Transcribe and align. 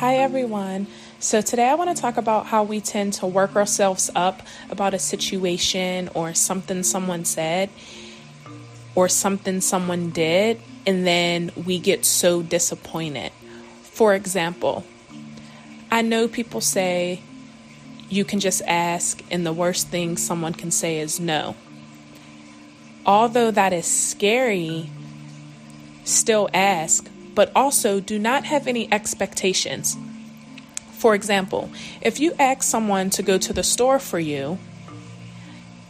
Hi, 0.00 0.16
everyone. 0.16 0.88
So, 1.20 1.40
today 1.40 1.66
I 1.66 1.74
want 1.74 1.96
to 1.96 1.98
talk 1.98 2.18
about 2.18 2.44
how 2.44 2.64
we 2.64 2.82
tend 2.82 3.14
to 3.14 3.26
work 3.26 3.56
ourselves 3.56 4.10
up 4.14 4.42
about 4.68 4.92
a 4.92 4.98
situation 4.98 6.10
or 6.12 6.34
something 6.34 6.82
someone 6.82 7.24
said 7.24 7.70
or 8.94 9.08
something 9.08 9.62
someone 9.62 10.10
did, 10.10 10.60
and 10.86 11.06
then 11.06 11.50
we 11.64 11.78
get 11.78 12.04
so 12.04 12.42
disappointed. 12.42 13.32
For 13.84 14.14
example, 14.14 14.84
I 15.90 16.02
know 16.02 16.28
people 16.28 16.60
say 16.60 17.22
you 18.10 18.26
can 18.26 18.38
just 18.38 18.60
ask, 18.66 19.24
and 19.30 19.46
the 19.46 19.52
worst 19.54 19.88
thing 19.88 20.18
someone 20.18 20.52
can 20.52 20.70
say 20.70 20.98
is 20.98 21.18
no. 21.18 21.56
Although 23.06 23.50
that 23.50 23.72
is 23.72 23.86
scary, 23.86 24.90
still 26.04 26.50
ask 26.52 27.08
but 27.36 27.52
also 27.54 28.00
do 28.00 28.18
not 28.18 28.44
have 28.44 28.66
any 28.66 28.92
expectations. 28.92 29.96
For 30.92 31.14
example, 31.14 31.70
if 32.00 32.18
you 32.18 32.32
ask 32.38 32.62
someone 32.62 33.10
to 33.10 33.22
go 33.22 33.38
to 33.38 33.52
the 33.52 33.62
store 33.62 33.98
for 34.00 34.18
you 34.18 34.58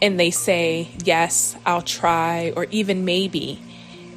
and 0.02 0.20
they 0.20 0.32
say, 0.32 0.88
Yes, 1.04 1.56
I'll 1.64 1.80
try, 1.80 2.52
or 2.54 2.64
even 2.70 3.06
maybe, 3.06 3.62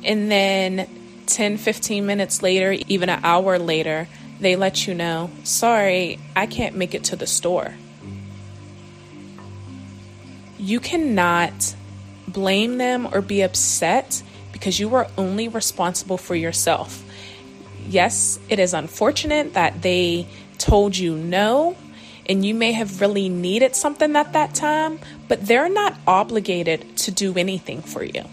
and 0.04 0.30
then 0.30 0.90
10, 1.28 1.58
15 1.58 2.06
minutes 2.06 2.42
later, 2.42 2.76
even 2.88 3.10
an 3.10 3.24
hour 3.24 3.60
later, 3.60 4.08
they 4.40 4.56
let 4.56 4.88
you 4.88 4.96
know, 4.96 5.30
Sorry, 5.44 6.20
I 6.36 6.48
can't 6.48 6.76
make 6.76 6.96
it 6.96 7.04
to 7.06 7.16
the 7.16 7.28
store. 7.28 7.76
You 10.58 10.80
cannot 10.80 11.76
blame 12.28 12.80
them 12.80 13.08
or 13.14 13.22
be 13.22 13.44
upset 13.44 14.24
because 14.52 14.80
you 14.80 14.96
are 14.96 15.08
only 15.16 15.48
responsible 15.48 16.18
for 16.18 16.36
yourself 16.36 17.04
yes, 17.90 18.40
it 18.50 18.60
is 18.60 18.74
unfortunate 18.74 19.54
that 19.54 19.82
they 19.82 20.28
told 20.58 20.96
you 20.96 21.16
no 21.16 21.76
and 22.28 22.46
you 22.46 22.54
may 22.54 22.74
have 22.74 23.02
really 23.02 23.28
needed 23.28 23.76
something 23.76 24.16
at 24.16 24.34
that 24.34 24.54
time, 24.54 25.00
but 25.28 25.48
they're 25.48 25.70
not 25.70 25.96
obligated 26.06 26.96
to 26.96 27.12
do 27.12 27.36
anything 27.36 27.82
for 27.82 28.04
you. 28.04 28.24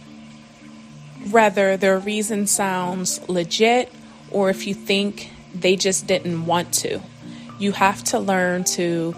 Rather, 1.28 1.78
their 1.78 1.98
reason 1.98 2.46
sounds 2.46 3.26
legit 3.28 3.90
or 4.30 4.50
if 4.50 4.66
you 4.66 4.74
think 4.74 5.30
they 5.54 5.76
just 5.76 6.06
didn't 6.06 6.44
want 6.44 6.72
to, 6.74 7.00
you 7.58 7.72
have 7.72 8.04
to 8.04 8.18
learn 8.18 8.64
to 8.64 9.16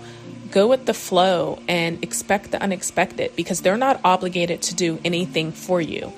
go 0.52 0.68
with 0.68 0.86
the 0.86 0.94
flow 0.94 1.58
and 1.66 2.02
expect 2.02 2.52
the 2.52 2.62
unexpected 2.62 3.34
because 3.34 3.60
they're 3.62 3.76
not 3.76 4.00
obligated 4.04 4.62
to 4.62 4.74
do 4.74 4.98
anything 5.04 5.50
for 5.50 5.80
you 5.80 6.12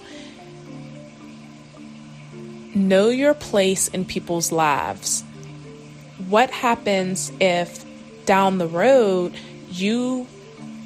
know 2.74 3.08
your 3.08 3.34
place 3.34 3.88
in 3.88 4.04
people's 4.04 4.52
lives. 4.52 5.22
What 6.28 6.50
happens 6.50 7.32
if 7.40 7.84
down 8.26 8.58
the 8.58 8.68
road 8.68 9.34
you 9.70 10.26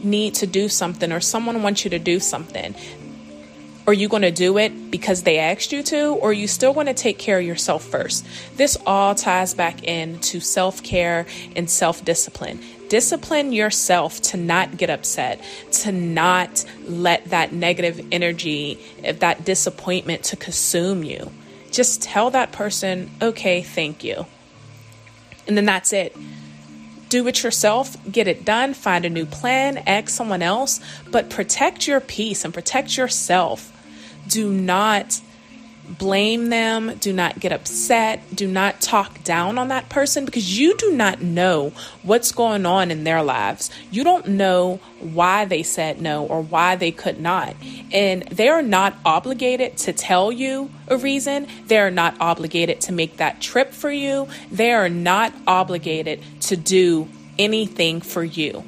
need 0.02 0.34
to 0.34 0.46
do 0.46 0.68
something 0.68 1.12
or 1.12 1.20
someone 1.20 1.62
wants 1.62 1.84
you 1.84 1.90
to 1.90 1.98
do 1.98 2.20
something? 2.20 2.74
Are 3.86 3.92
you 3.92 4.08
going 4.08 4.22
to 4.22 4.30
do 4.30 4.56
it 4.56 4.90
because 4.90 5.24
they 5.24 5.38
asked 5.38 5.70
you 5.70 5.82
to, 5.82 6.14
or 6.14 6.30
are 6.30 6.32
you 6.32 6.48
still 6.48 6.72
going 6.72 6.86
to 6.86 6.94
take 6.94 7.18
care 7.18 7.38
of 7.38 7.44
yourself 7.44 7.84
first? 7.84 8.26
This 8.56 8.78
all 8.86 9.14
ties 9.14 9.52
back 9.52 9.84
into 9.84 10.40
self 10.40 10.82
care 10.82 11.26
and 11.54 11.68
self 11.68 12.02
discipline. 12.02 12.60
Discipline 12.88 13.52
yourself 13.52 14.22
to 14.22 14.38
not 14.38 14.78
get 14.78 14.88
upset, 14.88 15.42
to 15.72 15.92
not 15.92 16.64
let 16.86 17.26
that 17.26 17.52
negative 17.52 18.06
energy, 18.10 18.78
that 19.02 19.44
disappointment 19.44 20.24
to 20.24 20.36
consume 20.36 21.04
you 21.04 21.30
just 21.74 22.02
tell 22.02 22.30
that 22.30 22.52
person, 22.52 23.10
okay, 23.20 23.62
thank 23.62 24.04
you. 24.04 24.26
And 25.46 25.56
then 25.56 25.64
that's 25.64 25.92
it. 25.92 26.16
Do 27.08 27.26
it 27.28 27.42
yourself, 27.42 27.96
get 28.10 28.26
it 28.26 28.44
done, 28.44 28.74
find 28.74 29.04
a 29.04 29.10
new 29.10 29.26
plan, 29.26 29.78
ask 29.78 30.08
someone 30.08 30.42
else, 30.42 30.80
but 31.10 31.30
protect 31.30 31.86
your 31.86 32.00
peace 32.00 32.44
and 32.44 32.54
protect 32.54 32.96
yourself. 32.96 33.70
Do 34.26 34.50
not 34.50 35.20
blame 35.88 36.48
them, 36.48 36.96
do 36.98 37.12
not 37.12 37.38
get 37.38 37.52
upset, 37.52 38.22
do 38.34 38.46
not 38.46 38.80
talk 38.80 39.22
down 39.24 39.58
on 39.58 39.68
that 39.68 39.88
person 39.88 40.24
because 40.24 40.58
you 40.58 40.76
do 40.76 40.92
not 40.92 41.22
know 41.22 41.72
what's 42.02 42.32
going 42.32 42.66
on 42.66 42.90
in 42.90 43.04
their 43.04 43.22
lives. 43.22 43.70
You 43.90 44.04
don't 44.04 44.28
know 44.28 44.80
why 45.00 45.44
they 45.44 45.62
said 45.62 46.00
no 46.00 46.26
or 46.26 46.42
why 46.42 46.76
they 46.76 46.90
could 46.90 47.20
not. 47.20 47.54
And 47.92 48.22
they 48.28 48.48
are 48.48 48.62
not 48.62 48.96
obligated 49.04 49.76
to 49.78 49.92
tell 49.92 50.32
you 50.32 50.70
a 50.88 50.96
reason. 50.96 51.46
They 51.66 51.78
are 51.78 51.90
not 51.90 52.16
obligated 52.20 52.80
to 52.82 52.92
make 52.92 53.18
that 53.18 53.40
trip 53.40 53.72
for 53.72 53.90
you. 53.90 54.28
They 54.50 54.72
are 54.72 54.88
not 54.88 55.32
obligated 55.46 56.22
to 56.42 56.56
do 56.56 57.08
anything 57.38 58.00
for 58.00 58.24
you. 58.24 58.64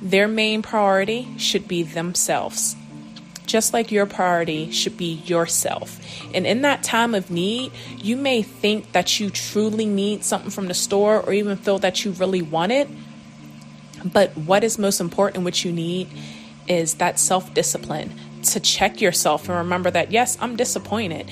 Their 0.00 0.28
main 0.28 0.62
priority 0.62 1.26
should 1.38 1.66
be 1.66 1.82
themselves 1.82 2.76
just 3.48 3.72
like 3.72 3.90
your 3.90 4.06
priority 4.06 4.70
should 4.70 4.96
be 4.96 5.14
yourself. 5.26 5.98
And 6.32 6.46
in 6.46 6.62
that 6.62 6.84
time 6.84 7.14
of 7.14 7.30
need, 7.30 7.72
you 7.96 8.16
may 8.16 8.42
think 8.42 8.92
that 8.92 9.18
you 9.18 9.30
truly 9.30 9.86
need 9.86 10.22
something 10.22 10.50
from 10.50 10.68
the 10.68 10.74
store 10.74 11.20
or 11.20 11.32
even 11.32 11.56
feel 11.56 11.78
that 11.80 12.04
you 12.04 12.12
really 12.12 12.42
want 12.42 12.70
it. 12.70 12.88
But 14.04 14.36
what 14.36 14.62
is 14.62 14.78
most 14.78 15.00
important, 15.00 15.42
what 15.42 15.64
you 15.64 15.72
need, 15.72 16.08
is 16.68 16.94
that 16.94 17.18
self 17.18 17.52
discipline 17.54 18.14
to 18.44 18.60
check 18.60 19.00
yourself 19.00 19.48
and 19.48 19.58
remember 19.58 19.90
that, 19.90 20.12
yes, 20.12 20.38
I'm 20.40 20.54
disappointed 20.54 21.28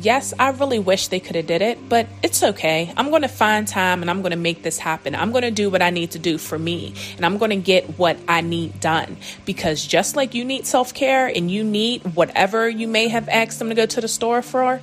yes, 0.00 0.34
I 0.38 0.50
really 0.50 0.78
wish 0.78 1.08
they 1.08 1.20
could 1.20 1.36
have 1.36 1.46
did 1.46 1.62
it, 1.62 1.88
but 1.88 2.06
it's 2.22 2.42
okay. 2.42 2.92
I'm 2.96 3.10
going 3.10 3.22
to 3.22 3.28
find 3.28 3.66
time 3.66 4.02
and 4.02 4.10
I'm 4.10 4.22
going 4.22 4.30
to 4.30 4.36
make 4.36 4.62
this 4.62 4.78
happen. 4.78 5.14
I'm 5.14 5.32
going 5.32 5.42
to 5.42 5.50
do 5.50 5.70
what 5.70 5.82
I 5.82 5.90
need 5.90 6.12
to 6.12 6.18
do 6.18 6.38
for 6.38 6.58
me 6.58 6.94
and 7.16 7.26
I'm 7.26 7.38
going 7.38 7.50
to 7.50 7.56
get 7.56 7.98
what 7.98 8.16
I 8.28 8.40
need 8.40 8.80
done 8.80 9.16
because 9.44 9.84
just 9.86 10.16
like 10.16 10.34
you 10.34 10.44
need 10.44 10.66
self-care 10.66 11.26
and 11.26 11.50
you 11.50 11.64
need 11.64 12.14
whatever 12.14 12.68
you 12.68 12.88
may 12.88 13.08
have 13.08 13.28
asked 13.28 13.58
them 13.58 13.68
to 13.68 13.74
go 13.74 13.86
to 13.86 14.00
the 14.00 14.08
store 14.08 14.42
for, 14.42 14.80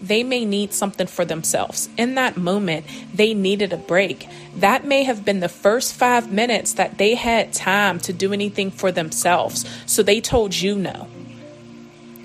they 0.00 0.22
may 0.22 0.44
need 0.44 0.72
something 0.72 1.06
for 1.06 1.24
themselves. 1.24 1.88
In 1.96 2.14
that 2.14 2.36
moment, 2.36 2.86
they 3.12 3.34
needed 3.34 3.72
a 3.72 3.76
break. 3.76 4.28
That 4.56 4.84
may 4.84 5.02
have 5.04 5.24
been 5.24 5.40
the 5.40 5.48
first 5.48 5.94
five 5.94 6.32
minutes 6.32 6.74
that 6.74 6.98
they 6.98 7.14
had 7.14 7.52
time 7.52 7.98
to 8.00 8.12
do 8.12 8.32
anything 8.32 8.70
for 8.70 8.92
themselves. 8.92 9.64
So 9.86 10.02
they 10.02 10.20
told 10.20 10.54
you 10.54 10.76
no. 10.76 11.08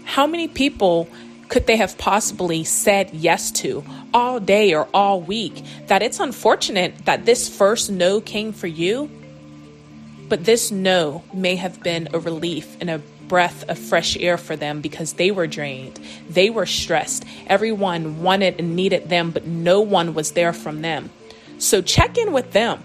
How 0.06 0.28
many 0.28 0.48
people 0.48 1.10
could 1.54 1.68
they 1.68 1.78
have 1.78 2.00
possibly 2.00 2.64
said 2.64 3.12
yes 3.14 3.52
to 3.52 3.84
all 4.12 4.40
day 4.40 4.74
or 4.74 4.88
all 4.92 5.22
week? 5.22 5.64
That 5.86 6.02
it's 6.02 6.20
unfortunate 6.20 7.06
that 7.06 7.28
this 7.28 7.48
first 7.48 7.92
no 7.92 8.22
came 8.22 8.54
for 8.54 8.66
you, 8.66 9.08
but 10.28 10.46
this 10.46 10.72
no 10.72 11.24
may 11.32 11.56
have 11.58 11.84
been 11.84 12.10
a 12.12 12.18
relief 12.18 12.76
and 12.82 12.90
a 12.90 13.04
breath 13.28 13.70
of 13.70 13.78
fresh 13.78 14.18
air 14.18 14.40
for 14.40 14.56
them 14.56 14.82
because 14.82 15.14
they 15.14 15.30
were 15.30 15.46
drained. 15.46 16.00
They 16.28 16.50
were 16.50 16.66
stressed. 16.66 17.24
Everyone 17.46 18.24
wanted 18.24 18.60
and 18.60 18.76
needed 18.76 19.10
them, 19.10 19.30
but 19.30 19.46
no 19.46 19.80
one 19.80 20.16
was 20.16 20.32
there 20.32 20.54
from 20.54 20.82
them. 20.82 21.12
So 21.60 21.84
check 21.84 22.18
in 22.18 22.34
with 22.34 22.54
them. 22.54 22.84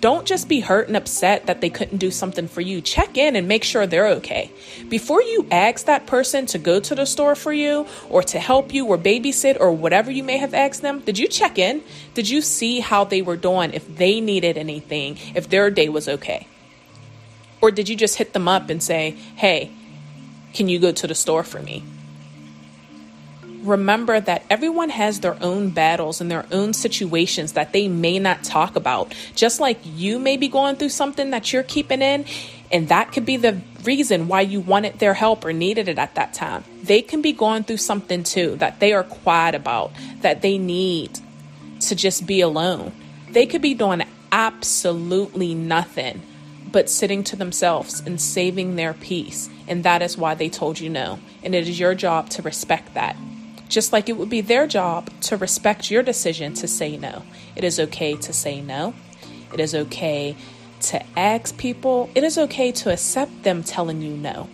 Don't 0.00 0.26
just 0.26 0.48
be 0.48 0.60
hurt 0.60 0.88
and 0.88 0.96
upset 0.96 1.46
that 1.46 1.60
they 1.60 1.68
couldn't 1.68 1.98
do 1.98 2.10
something 2.10 2.48
for 2.48 2.62
you. 2.62 2.80
Check 2.80 3.18
in 3.18 3.36
and 3.36 3.46
make 3.46 3.62
sure 3.62 3.86
they're 3.86 4.08
okay. 4.08 4.50
Before 4.88 5.22
you 5.22 5.46
ask 5.50 5.84
that 5.84 6.06
person 6.06 6.46
to 6.46 6.58
go 6.58 6.80
to 6.80 6.94
the 6.94 7.04
store 7.04 7.34
for 7.34 7.52
you 7.52 7.86
or 8.08 8.22
to 8.22 8.38
help 8.38 8.72
you 8.72 8.86
or 8.86 8.96
babysit 8.96 9.60
or 9.60 9.72
whatever 9.72 10.10
you 10.10 10.22
may 10.22 10.38
have 10.38 10.54
asked 10.54 10.80
them, 10.80 11.00
did 11.00 11.18
you 11.18 11.28
check 11.28 11.58
in? 11.58 11.82
Did 12.14 12.30
you 12.30 12.40
see 12.40 12.80
how 12.80 13.04
they 13.04 13.20
were 13.20 13.36
doing, 13.36 13.74
if 13.74 13.96
they 13.96 14.20
needed 14.20 14.56
anything, 14.56 15.18
if 15.34 15.50
their 15.50 15.70
day 15.70 15.90
was 15.90 16.08
okay? 16.08 16.46
Or 17.60 17.70
did 17.70 17.90
you 17.90 17.96
just 17.96 18.16
hit 18.16 18.32
them 18.32 18.48
up 18.48 18.70
and 18.70 18.82
say, 18.82 19.10
hey, 19.36 19.70
can 20.54 20.68
you 20.68 20.78
go 20.78 20.92
to 20.92 21.06
the 21.06 21.14
store 21.14 21.44
for 21.44 21.60
me? 21.60 21.84
Remember 23.62 24.20
that 24.20 24.44
everyone 24.50 24.90
has 24.90 25.20
their 25.20 25.36
own 25.42 25.70
battles 25.70 26.20
and 26.20 26.30
their 26.30 26.46
own 26.50 26.72
situations 26.72 27.52
that 27.52 27.72
they 27.72 27.88
may 27.88 28.18
not 28.18 28.42
talk 28.44 28.76
about. 28.76 29.14
Just 29.34 29.60
like 29.60 29.78
you 29.84 30.18
may 30.18 30.36
be 30.36 30.48
going 30.48 30.76
through 30.76 30.90
something 30.90 31.30
that 31.30 31.52
you're 31.52 31.62
keeping 31.62 32.02
in, 32.02 32.24
and 32.72 32.88
that 32.88 33.12
could 33.12 33.26
be 33.26 33.36
the 33.36 33.60
reason 33.84 34.28
why 34.28 34.42
you 34.42 34.60
wanted 34.60 34.98
their 34.98 35.14
help 35.14 35.44
or 35.44 35.52
needed 35.52 35.88
it 35.88 35.98
at 35.98 36.14
that 36.14 36.34
time. 36.34 36.64
They 36.82 37.02
can 37.02 37.22
be 37.22 37.32
going 37.32 37.64
through 37.64 37.78
something 37.78 38.22
too 38.22 38.56
that 38.56 38.80
they 38.80 38.92
are 38.92 39.04
quiet 39.04 39.54
about, 39.54 39.92
that 40.20 40.42
they 40.42 40.58
need 40.58 41.18
to 41.80 41.94
just 41.94 42.26
be 42.26 42.40
alone. 42.40 42.92
They 43.30 43.46
could 43.46 43.62
be 43.62 43.74
doing 43.74 44.02
absolutely 44.32 45.54
nothing 45.54 46.22
but 46.70 46.88
sitting 46.88 47.24
to 47.24 47.36
themselves 47.36 48.00
and 48.00 48.20
saving 48.20 48.76
their 48.76 48.94
peace. 48.94 49.50
And 49.66 49.82
that 49.84 50.02
is 50.02 50.16
why 50.16 50.34
they 50.34 50.48
told 50.48 50.78
you 50.78 50.88
no. 50.88 51.18
And 51.42 51.54
it 51.54 51.68
is 51.68 51.80
your 51.80 51.94
job 51.94 52.28
to 52.30 52.42
respect 52.42 52.94
that 52.94 53.16
just 53.70 53.92
like 53.92 54.10
it 54.10 54.18
would 54.18 54.28
be 54.28 54.42
their 54.42 54.66
job 54.66 55.08
to 55.22 55.36
respect 55.38 55.90
your 55.90 56.02
decision 56.02 56.52
to 56.54 56.68
say 56.68 56.98
no. 56.98 57.22
It 57.56 57.64
is 57.64 57.80
okay 57.80 58.16
to 58.16 58.32
say 58.32 58.60
no. 58.60 58.92
It 59.54 59.60
is 59.60 59.74
okay 59.74 60.36
to 60.82 61.02
ask 61.18 61.56
people. 61.56 62.10
It 62.14 62.24
is 62.24 62.36
okay 62.36 62.72
to 62.72 62.92
accept 62.92 63.44
them 63.44 63.62
telling 63.62 64.02
you 64.02 64.16
no 64.16 64.48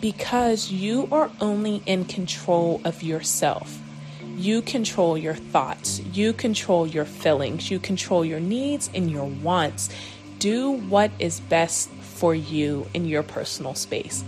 because 0.00 0.70
you 0.70 1.08
are 1.12 1.30
only 1.40 1.82
in 1.86 2.04
control 2.04 2.80
of 2.84 3.02
yourself. 3.02 3.78
You 4.36 4.62
control 4.62 5.18
your 5.18 5.34
thoughts, 5.34 6.00
you 6.00 6.32
control 6.32 6.86
your 6.86 7.04
feelings, 7.04 7.70
you 7.70 7.78
control 7.78 8.24
your 8.24 8.40
needs 8.40 8.88
and 8.94 9.10
your 9.10 9.26
wants. 9.26 9.90
Do 10.38 10.70
what 10.70 11.10
is 11.18 11.40
best 11.40 11.90
for 11.90 12.34
you 12.34 12.86
in 12.94 13.04
your 13.04 13.22
personal 13.22 13.74
space. 13.74 14.24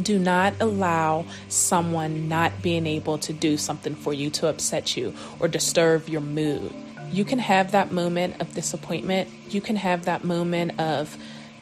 Do 0.00 0.18
not 0.18 0.54
allow 0.60 1.24
someone 1.48 2.28
not 2.28 2.62
being 2.62 2.86
able 2.86 3.18
to 3.18 3.32
do 3.32 3.56
something 3.56 3.94
for 3.94 4.12
you 4.12 4.30
to 4.30 4.48
upset 4.48 4.96
you 4.96 5.14
or 5.40 5.48
disturb 5.48 6.08
your 6.08 6.20
mood. 6.20 6.72
You 7.10 7.24
can 7.24 7.40
have 7.40 7.72
that 7.72 7.90
moment 7.90 8.40
of 8.40 8.54
disappointment. 8.54 9.28
You 9.48 9.60
can 9.60 9.76
have 9.76 10.04
that 10.04 10.22
moment 10.22 10.78
of 10.80 11.16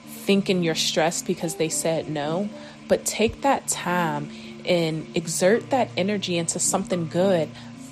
thinking 0.07 0.63
you're 0.63 0.75
stressed 0.75 1.27
because 1.27 1.55
they 1.55 1.71
said 1.71 2.11
no, 2.11 2.51
but 2.87 3.07
take 3.07 3.41
that 3.41 3.67
time 3.67 4.31
and 4.67 5.07
exert 5.17 5.71
that 5.71 5.89
energy 5.97 6.37
into 6.37 6.59
something 6.59 7.09
good. 7.09 7.49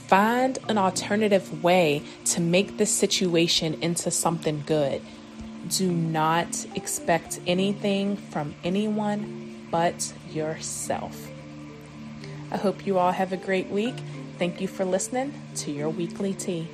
Find 0.07 0.59
an 0.69 0.77
alternative 0.77 1.65
way 1.65 2.03
to 2.27 2.41
make 2.41 2.77
this 2.77 2.91
situation 2.91 3.83
into 3.83 4.11
something 4.11 4.63
good. 4.67 5.01
Do 5.71 5.91
not 5.91 6.67
expect 6.77 7.41
anything 7.47 8.17
from 8.17 8.55
anyone 8.63 9.46
but 9.71 10.13
yourself. 10.31 11.31
I 12.51 12.57
hope 12.57 12.87
you 12.87 12.99
all 12.99 13.13
have 13.13 13.33
a 13.33 13.37
great 13.37 13.69
week. 13.69 13.97
Thank 14.39 14.61
you 14.61 14.69
for 14.69 14.85
listening 14.85 15.35
to 15.57 15.71
your 15.71 15.89
weekly 15.89 16.35
tea. 16.35 16.69